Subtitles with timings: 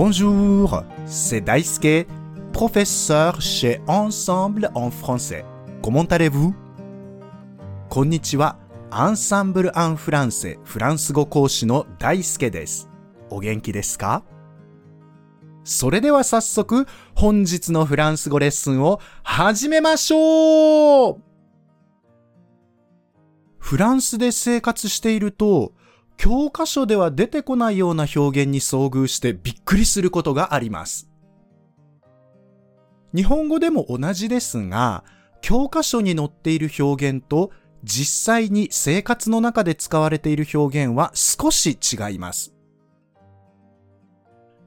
[0.00, 2.06] Bonjour, c'est Daisuke,
[2.52, 5.44] professeur chez Ensemble en français.
[5.82, 6.54] Comment allez-vous?
[7.88, 8.60] こんにちは。
[8.92, 12.88] アンサンブル・アン・フランセフランス語講師の大輔です。
[13.28, 14.22] お元気ですか
[15.64, 16.86] それでは早速、
[17.16, 21.22] 本日のフランス語レッスンを始めましょう
[23.58, 25.72] フランスで生活していると、
[26.18, 31.08] 教科書では出てこないような表現に遭遇してびっくりすることがあります。
[33.14, 35.04] 日本語でも同じですが、
[35.40, 37.52] 教科書に載っている表現と
[37.84, 42.52] 実際に生活の中で使われている表現は少し違います。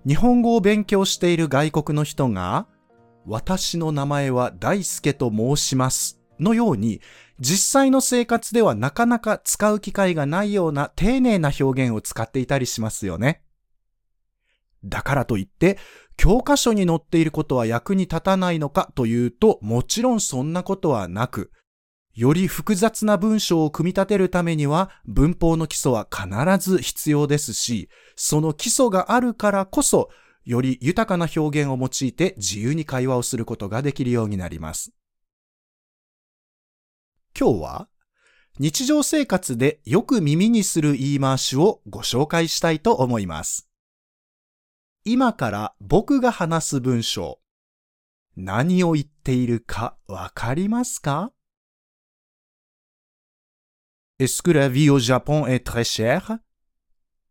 [0.08, 2.66] 日本語を勉強している外国の人が、
[3.28, 7.02] 私の名前は大輔と申しますのように、
[7.41, 13.42] 実際の生活ではなかなか使う機会がないような丁寧な表現を使っていたりしますよね。
[14.84, 15.80] だからといって、
[16.17, 21.52] 教科書に載っていることは役に立たないのかというと、もちろんそんなことはなく、
[22.14, 26.28] より複雑な文章を組み立てるためには文法の基礎は必
[26.59, 30.09] ず必要ですし、その基礎があるからこそ、
[30.45, 34.92] より豊かな表現を用いて自由に会話をすることができるようになります。
[37.38, 37.88] 今日は
[38.60, 43.68] 日常生活でよく耳にする言い回しをご紹介したいと思います。
[45.04, 47.40] 今から僕が話す文章、
[48.36, 51.32] 何を言っているかわかりますか
[54.20, 56.38] Est-ce que la vie au Japon est très chère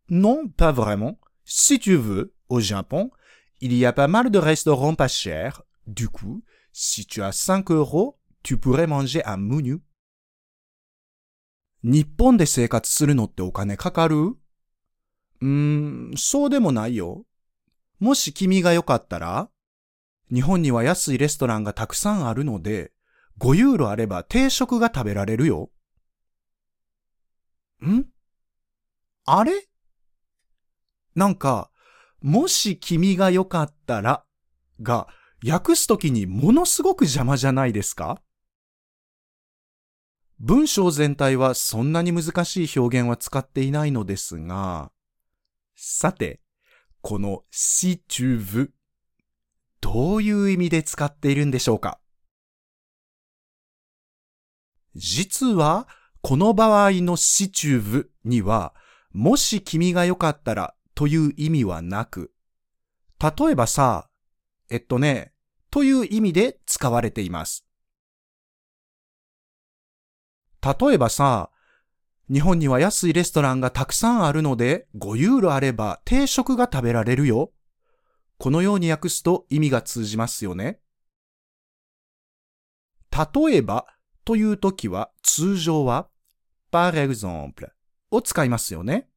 [0.09, 1.21] Non, pas vraiment.
[1.45, 3.13] Si tu veux, au Japon,
[3.61, 5.63] il y a pas mal de restaurants pas chers.
[5.87, 9.81] Du coup, si tu as 5 euros, tu pourrais manger un menu.
[11.83, 14.17] 日本で生活するのってお金かかる？
[14.19, 17.25] うーん、そうでもないよ。
[17.99, 19.49] もし君がよかったら、
[20.33, 22.93] 日本には安いレストランがたくさんあるので、
[23.39, 25.71] 5ユーロあれば定食が食べられるよ。
[27.83, 28.05] ん？
[29.25, 29.53] あれ？
[31.15, 31.71] なんか、
[32.21, 34.25] もし君がよかったら
[34.83, 35.09] が
[35.47, 38.21] 訳すときにものすごく邪魔じゃないですか？
[40.43, 44.91] 文章全体はそんなに難しい表現は使っていないのですが、
[45.77, 46.41] さて、
[47.03, 48.71] この si tu veux
[49.83, 52.01] どういう意味で使っているんでしょうか？
[54.95, 55.87] 実は、
[56.23, 58.75] この場合の si tu veux には、
[59.13, 62.33] もし君がよかったらという意味はなく、
[63.21, 64.09] 例えばさ、
[64.71, 65.35] えっとね、
[65.71, 67.67] という意味で使われています。
[70.63, 71.51] 例えばさ、
[72.33, 77.51] 日本には安いレストランがたくさんあるので5ユーロあれば定食が食べられるよ。
[78.39, 80.81] このように訳すと意味が通じますよね。
[83.11, 83.87] 例えば
[84.25, 86.09] というときは通常は
[86.71, 87.71] par exemple
[88.13, 89.09] を使いますよね。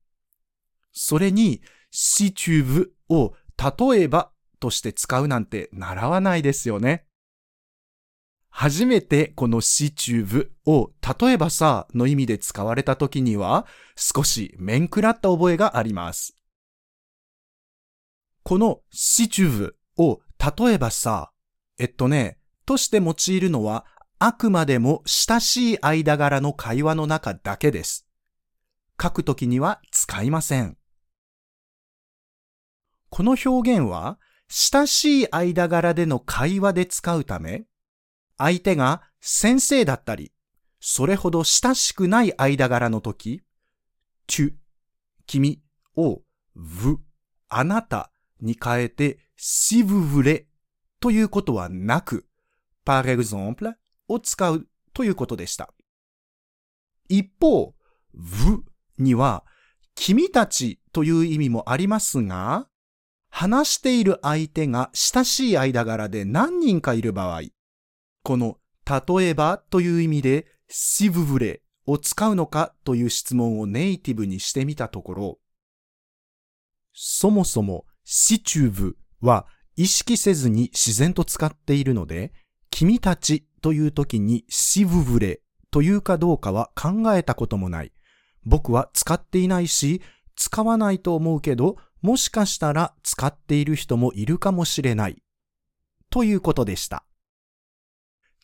[0.92, 1.62] それに
[1.92, 7.06] si tu veux を例えばとして使うなんて習わないですよね。
[8.56, 13.66] 初めてこの si tu veux を例えばさの意味で使われた時には
[13.96, 16.38] 少し面食らった覚えがあります。
[18.44, 21.32] この si tu veux を例えばさ、
[21.80, 22.38] えっとね、
[22.68, 23.88] として用いるのは
[24.20, 28.06] あくまでも親しい間柄の会話の中だけです。
[29.02, 30.78] 書くときには使いません。
[33.10, 37.66] この表現は親しい間柄での会話で使うため、
[38.38, 40.32] 相手が先生だったり、
[40.80, 43.42] それほど親しくない間柄の時、
[44.28, 44.54] tu、
[45.26, 45.62] 君
[45.96, 46.22] を
[46.56, 46.98] v、
[47.50, 48.12] あなた
[48.42, 50.46] に変えて si vous voulez
[51.00, 52.26] ということはなく、
[52.86, 53.74] par exemple
[54.08, 55.74] を使うということでした。
[57.10, 57.76] 一方、
[58.14, 58.64] v
[58.98, 59.46] には
[59.96, 62.68] 君たちという意味もありますが、
[63.30, 67.42] 話している相手が親しい間柄で何人かいる場合、
[68.24, 75.40] この例えばという意味で si vous voulez を使うのかという質問をネイティブにしてみたところ、
[76.94, 82.34] そもそも si tu veux は意識せずに自然と使っているので、
[82.70, 85.40] 君たちという時に si vous voulez
[85.72, 87.92] というかどうかは考えたこともない。
[88.46, 90.02] 僕は使っていないし、
[90.36, 95.22] 使わないと思うけど、もしかしたら使っている人もいるかもしれない。
[96.10, 97.06] ということでした。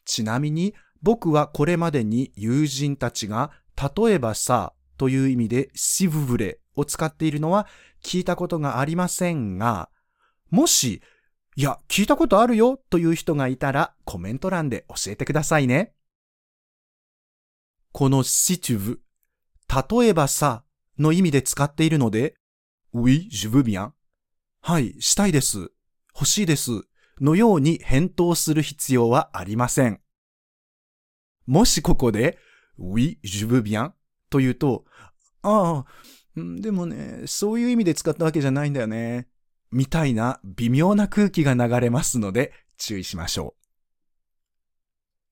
[0.10, 0.74] ちなみに
[1.04, 7.68] 僕はこれまでに友人たちが例えばさという意味で si vous voulez を使っているのは
[8.04, 9.90] 聞いたことがありませんが、
[10.50, 11.04] もし、
[11.56, 15.94] いや、聞いたことあるよという人がいたらコメント欄で教えてくださいね。
[17.92, 18.98] この si tu veux
[20.02, 20.64] 例えばさ
[20.98, 22.36] の意味で使っているので
[22.94, 23.92] oui, je veux bien
[24.62, 25.72] はい、したいです。
[26.16, 26.88] 欲しいです。
[27.21, 30.01] のように返答する必要はありません。
[31.45, 32.38] もしここで
[32.80, 33.92] oui, je veux bien
[34.30, 34.86] と言うと、
[35.42, 35.86] ああ、
[36.36, 39.27] でもね、そういう意味で使ったわけじゃないんだよね。
[39.71, 43.60] みたいな微妙な空気が流れますので注意しましょう。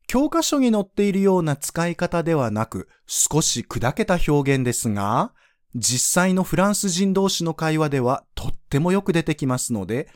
[0.07, 5.33] 教科書に載っているような使い方ではなく少し砕けた表現ですが、
[5.75, 10.09] 実際のフランス人同士の会話ではとってもよく出てきますので、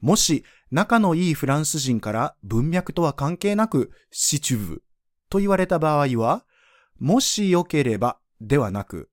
[0.00, 4.82] もし仲のいいフランス人から文脈とは関係なく、シチュブ
[5.30, 6.44] と言われた場合は、
[6.98, 9.10] もしよければではなく、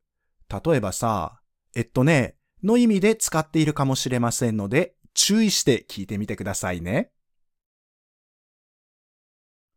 [0.50, 1.40] 例えばさ、
[1.76, 7.12] えっとね、の意味で使っているかもしれませんので、注意して聞いてみてくださいね。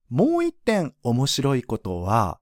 [0.09, 2.41] もう一点面白いことは、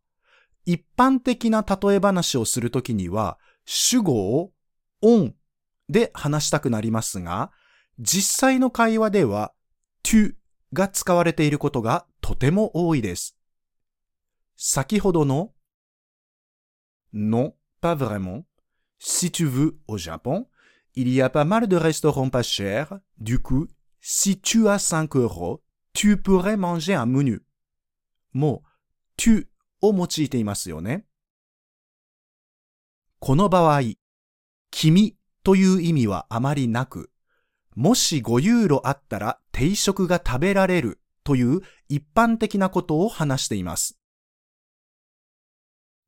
[0.64, 4.52] 一般的な例え話をするときには、主語を
[5.02, 5.32] on
[5.88, 7.50] で話したくなりますが、
[8.02, 9.52] 実際の会話では
[10.02, 10.34] to
[10.72, 13.38] が使われていることがとても多いです。
[14.56, 15.52] 先ほどの
[17.14, 18.44] non, pas vraiment
[18.98, 20.48] Si tu veux au Japon,
[20.94, 22.98] il y a pas mal de restaurants pas chers.
[23.18, 23.68] Du coup,
[24.00, 25.62] si tu as 5 euros,
[25.92, 27.44] tu pourrais manger un menu.
[28.32, 28.68] もう、
[29.16, 29.46] tu
[29.80, 31.06] を用いていますよね。
[33.20, 33.82] この場合、
[34.72, 37.11] 君という意味はあまりなく、
[37.74, 43.98] もし5ユーロあったら定食が食べられるという一般的なことを話しています。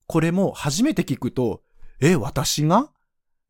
[0.06, 1.62] これも初めて聞くと、
[2.00, 2.90] え、私が？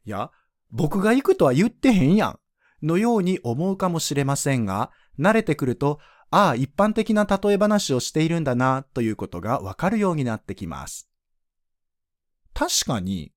[0.04, 0.30] いや、
[0.70, 2.38] 僕が行くとは言ってへんやん。
[2.82, 5.98] のように思うかもしれませんが、慣れてくると、
[6.30, 11.08] ああ、一般的な例え話をしているんだな、ということがわかるようになってきます。
[12.52, 13.32] 確かに、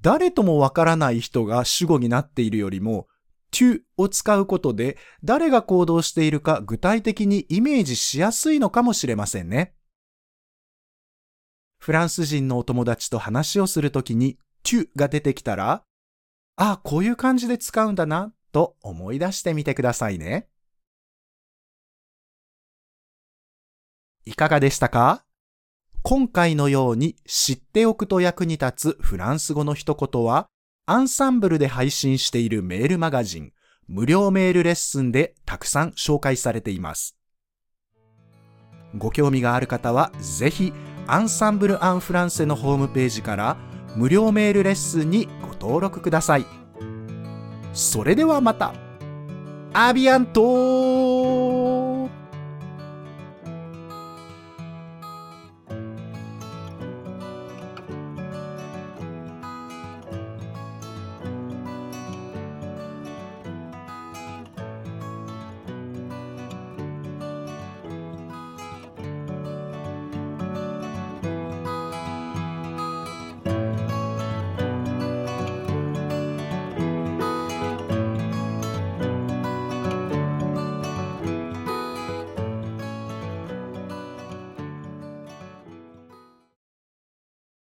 [0.00, 3.08] 誰ともわからない人が主語になっているよりも、
[3.54, 9.74] to を使うことで誰が行動しているか具体的にイメージしやすいのかもしれませんね。
[11.78, 15.84] フランス人のお友達と話をするときに to が出てきたら、
[16.56, 20.48] ああ、こういう感じで使うんだな、と思い出してみてくださいね。
[24.24, 25.24] いかがでしたか？
[26.02, 30.48] 今回のように知っておくと役に立つフランス語の一言は、
[30.86, 33.52] アンサンブルで配信しているメールマガジン、
[33.88, 37.16] 無料メールレッスンでたくさん紹介されています。
[38.94, 40.74] ご興味がある方は、ぜひ
[41.06, 43.56] アンサンブル・アン・フランセのホームページから
[43.96, 46.44] 無料メールレッスンにご登録ください。
[47.72, 48.74] それではまた。
[49.72, 50.42] アビアント